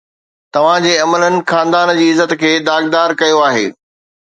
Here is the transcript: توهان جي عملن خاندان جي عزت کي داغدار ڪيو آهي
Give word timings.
توهان 0.55 0.81
جي 0.87 0.93
عملن 1.03 1.37
خاندان 1.51 1.93
جي 2.01 2.09
عزت 2.15 2.35
کي 2.45 2.51
داغدار 2.73 3.17
ڪيو 3.23 3.47
آهي 3.53 3.71